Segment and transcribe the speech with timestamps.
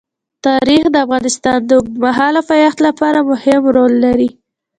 [0.45, 4.29] تاریخ د افغانستان د اوږدمهاله پایښت لپاره مهم رول لري.